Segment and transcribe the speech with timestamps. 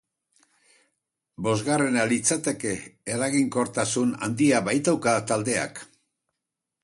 [1.47, 2.71] Bosgarrena litzateke,
[3.17, 5.85] eraginkortasun handia baitauka taldeak.